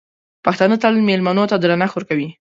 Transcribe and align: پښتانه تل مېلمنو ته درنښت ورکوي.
پښتانه 0.45 0.75
تل 0.81 0.93
مېلمنو 1.09 1.43
ته 1.51 1.55
درنښت 1.63 1.93
ورکوي. 1.95 2.29